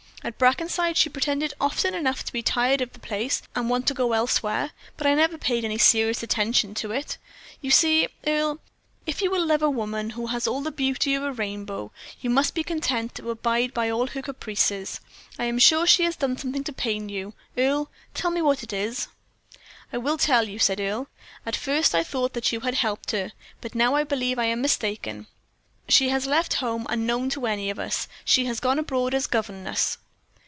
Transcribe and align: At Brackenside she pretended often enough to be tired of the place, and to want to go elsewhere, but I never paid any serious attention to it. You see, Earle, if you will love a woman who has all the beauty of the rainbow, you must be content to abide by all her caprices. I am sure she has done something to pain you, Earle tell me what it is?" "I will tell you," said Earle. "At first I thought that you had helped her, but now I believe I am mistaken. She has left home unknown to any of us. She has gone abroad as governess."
At 0.23 0.37
Brackenside 0.37 0.97
she 0.97 1.09
pretended 1.09 1.55
often 1.59 1.95
enough 1.95 2.23
to 2.25 2.31
be 2.31 2.43
tired 2.43 2.79
of 2.79 2.93
the 2.93 2.99
place, 2.99 3.41
and 3.55 3.65
to 3.65 3.69
want 3.71 3.87
to 3.87 3.95
go 3.95 4.13
elsewhere, 4.13 4.69
but 4.95 5.07
I 5.07 5.15
never 5.15 5.35
paid 5.35 5.65
any 5.65 5.79
serious 5.79 6.21
attention 6.21 6.75
to 6.75 6.91
it. 6.91 7.17
You 7.59 7.71
see, 7.71 8.07
Earle, 8.27 8.59
if 9.07 9.23
you 9.23 9.31
will 9.31 9.43
love 9.43 9.63
a 9.63 9.69
woman 9.71 10.11
who 10.11 10.27
has 10.27 10.45
all 10.47 10.61
the 10.61 10.71
beauty 10.71 11.15
of 11.15 11.23
the 11.23 11.31
rainbow, 11.31 11.91
you 12.19 12.29
must 12.29 12.53
be 12.53 12.63
content 12.63 13.15
to 13.15 13.31
abide 13.31 13.73
by 13.73 13.89
all 13.89 14.05
her 14.09 14.21
caprices. 14.21 14.99
I 15.39 15.45
am 15.45 15.57
sure 15.57 15.87
she 15.87 16.03
has 16.03 16.17
done 16.17 16.37
something 16.37 16.63
to 16.65 16.71
pain 16.71 17.09
you, 17.09 17.33
Earle 17.57 17.89
tell 18.13 18.29
me 18.29 18.43
what 18.43 18.61
it 18.61 18.71
is?" 18.71 19.07
"I 19.91 19.97
will 19.97 20.19
tell 20.19 20.47
you," 20.47 20.59
said 20.59 20.79
Earle. 20.79 21.07
"At 21.47 21.55
first 21.55 21.95
I 21.95 22.03
thought 22.03 22.33
that 22.33 22.51
you 22.51 22.59
had 22.59 22.75
helped 22.75 23.09
her, 23.09 23.31
but 23.59 23.73
now 23.73 23.95
I 23.95 24.03
believe 24.03 24.37
I 24.37 24.45
am 24.45 24.61
mistaken. 24.61 25.25
She 25.89 26.09
has 26.09 26.27
left 26.27 26.53
home 26.61 26.85
unknown 26.91 27.31
to 27.31 27.47
any 27.47 27.71
of 27.71 27.79
us. 27.79 28.07
She 28.23 28.45
has 28.45 28.59
gone 28.59 28.77
abroad 28.77 29.15
as 29.15 29.25
governess." 29.25 29.97